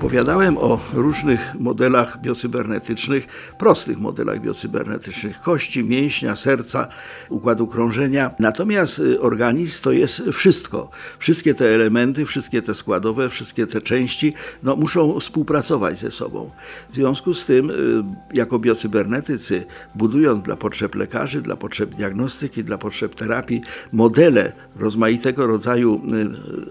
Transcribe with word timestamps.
Opowiadałem 0.00 0.58
o 0.58 0.80
różnych 0.92 1.54
modelach 1.54 2.20
biocybernetycznych, 2.20 3.26
prostych 3.58 3.98
modelach 3.98 4.40
biocybernetycznych 4.40 5.40
kości, 5.40 5.84
mięśnia, 5.84 6.36
serca, 6.36 6.88
układu 7.28 7.66
krążenia. 7.66 8.30
Natomiast 8.38 8.98
y, 8.98 9.20
organizm 9.20 9.82
to 9.82 9.92
jest 9.92 10.22
wszystko. 10.32 10.90
Wszystkie 11.18 11.54
te 11.54 11.74
elementy, 11.74 12.26
wszystkie 12.26 12.62
te 12.62 12.74
składowe, 12.74 13.28
wszystkie 13.28 13.66
te 13.66 13.82
części 13.82 14.34
no, 14.62 14.76
muszą 14.76 15.20
współpracować 15.20 15.98
ze 15.98 16.10
sobą. 16.10 16.50
W 16.90 16.94
związku 16.94 17.34
z 17.34 17.46
tym, 17.46 17.70
y, 17.70 17.74
jako 18.36 18.58
biocybernetycy, 18.58 19.64
budując 19.94 20.42
dla 20.42 20.56
potrzeb 20.56 20.94
lekarzy, 20.94 21.42
dla 21.42 21.56
potrzeb 21.56 21.94
diagnostyki, 21.94 22.64
dla 22.64 22.78
potrzeb 22.78 23.14
terapii 23.14 23.62
modele 23.92 24.52
rozmaitego 24.76 25.46
rodzaju 25.46 26.00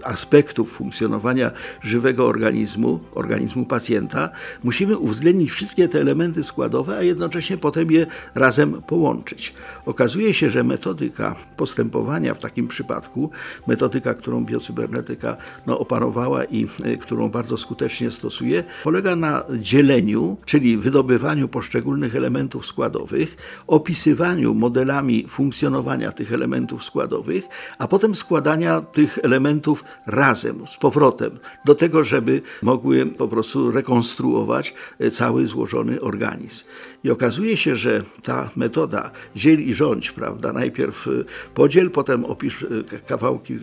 y, 0.00 0.04
aspektów 0.04 0.72
funkcjonowania 0.72 1.50
żywego 1.82 2.26
organizmu, 2.26 3.00
organizmu 3.20 3.64
pacjenta, 3.66 4.30
musimy 4.64 4.98
uwzględnić 4.98 5.50
wszystkie 5.50 5.88
te 5.88 6.00
elementy 6.00 6.44
składowe, 6.44 6.96
a 6.98 7.02
jednocześnie 7.02 7.56
potem 7.56 7.90
je 7.90 8.06
razem 8.34 8.82
połączyć. 8.82 9.54
Okazuje 9.86 10.34
się, 10.34 10.50
że 10.50 10.64
metodyka 10.64 11.36
postępowania 11.56 12.34
w 12.34 12.38
takim 12.38 12.68
przypadku, 12.68 13.30
metodyka, 13.66 14.14
którą 14.14 14.44
biocybernetyka 14.44 15.36
no, 15.66 15.78
opanowała 15.78 16.44
i 16.44 16.66
y, 16.86 16.98
którą 16.98 17.28
bardzo 17.28 17.56
skutecznie 17.56 18.10
stosuje, 18.10 18.64
polega 18.84 19.16
na 19.16 19.42
dzieleniu, 19.58 20.36
czyli 20.46 20.78
wydobywaniu 20.78 21.48
poszczególnych 21.48 22.16
elementów 22.16 22.66
składowych, 22.66 23.36
opisywaniu 23.66 24.54
modelami 24.54 25.26
funkcjonowania 25.28 26.12
tych 26.12 26.32
elementów 26.32 26.84
składowych, 26.84 27.44
a 27.78 27.88
potem 27.88 28.14
składania 28.14 28.80
tych 28.80 29.18
elementów 29.22 29.84
razem, 30.06 30.66
z 30.66 30.76
powrotem, 30.76 31.38
do 31.64 31.74
tego, 31.74 32.04
żeby 32.04 32.42
mogły 32.62 33.09
po 33.18 33.28
prostu 33.28 33.70
rekonstruować 33.70 34.74
e, 34.98 35.10
cały 35.10 35.46
złożony 35.46 36.00
organizm. 36.00 36.64
I 37.04 37.10
okazuje 37.10 37.56
się, 37.56 37.76
że 37.76 38.02
ta 38.22 38.50
metoda 38.56 39.10
dziel 39.36 39.68
i 39.68 39.74
rządź, 39.74 40.10
prawda, 40.10 40.52
najpierw 40.52 41.08
e, 41.08 41.10
podziel, 41.54 41.90
potem 41.90 42.24
opisz 42.24 42.62
e, 42.62 42.66
kawałki 43.06 43.58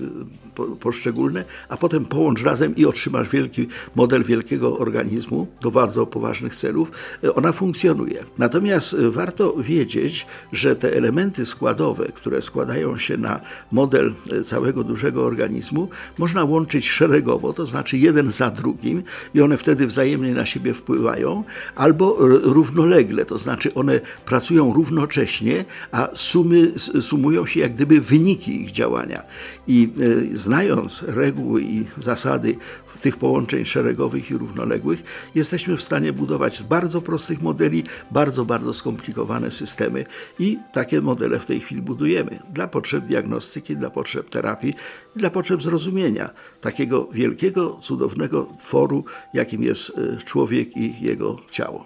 poszczególne, 0.79 1.43
a 1.69 1.77
potem 1.77 2.05
połącz 2.05 2.43
razem 2.43 2.75
i 2.75 2.85
otrzymasz 2.85 3.29
wielki 3.29 3.67
model 3.95 4.23
wielkiego 4.23 4.77
organizmu 4.77 5.47
do 5.61 5.71
bardzo 5.71 6.05
poważnych 6.05 6.55
celów, 6.55 6.91
ona 7.35 7.51
funkcjonuje. 7.51 8.23
Natomiast 8.37 8.95
warto 8.99 9.53
wiedzieć, 9.53 10.27
że 10.53 10.75
te 10.75 10.93
elementy 10.93 11.45
składowe, 11.45 12.05
które 12.05 12.41
składają 12.41 12.97
się 12.97 13.17
na 13.17 13.39
model 13.71 14.13
całego 14.45 14.83
dużego 14.83 15.25
organizmu, 15.25 15.89
można 16.17 16.43
łączyć 16.43 16.89
szeregowo, 16.89 17.53
to 17.53 17.65
znaczy 17.65 17.97
jeden 17.97 18.31
za 18.31 18.51
drugim 18.51 19.03
i 19.37 19.41
one 19.41 19.57
wtedy 19.57 19.87
wzajemnie 19.87 20.33
na 20.33 20.45
siebie 20.45 20.73
wpływają, 20.73 21.43
albo 21.75 22.17
równolegle, 22.43 23.25
to 23.25 23.37
znaczy 23.37 23.73
one 23.73 23.99
pracują 24.25 24.73
równocześnie, 24.73 25.65
a 25.91 26.09
sumy, 26.15 26.71
sumują 27.01 27.45
się 27.45 27.59
jak 27.59 27.73
gdyby 27.75 28.01
wyniki 28.01 28.61
ich 28.61 28.71
działania. 28.71 29.23
I 29.67 29.89
e, 30.33 30.37
znając 30.37 31.03
reguły 31.07 31.61
i 31.61 31.85
zasady 31.99 32.55
tych 33.01 33.17
połączeń 33.17 33.65
szeregowych 33.65 34.31
i 34.31 34.37
równoległych, 34.37 35.03
jesteśmy 35.35 35.77
w 35.77 35.83
stanie 35.83 36.13
budować 36.13 36.57
z 36.57 36.63
bardzo 36.63 37.01
prostych 37.01 37.41
modeli 37.41 37.83
bardzo, 38.11 38.45
bardzo 38.45 38.73
skomplikowane 38.73 39.51
systemy. 39.51 40.05
I 40.39 40.57
takie 40.73 41.01
modele 41.01 41.39
w 41.39 41.45
tej 41.45 41.59
chwili 41.59 41.81
budujemy 41.81 42.39
dla 42.53 42.67
potrzeb 42.67 43.05
diagnostyki, 43.05 43.75
dla 43.75 43.89
potrzeb 43.89 44.29
terapii, 44.29 44.73
dla 45.15 45.29
potrzeb 45.29 45.63
zrozumienia 45.63 46.29
takiego 46.61 47.07
wielkiego, 47.11 47.77
cudownego 47.81 48.47
tworu, 48.59 49.05
jakim 49.33 49.63
jest 49.63 49.91
e, 49.97 50.17
człowiek 50.17 50.77
i 50.77 50.93
jego 51.01 51.37
ciało. 51.51 51.85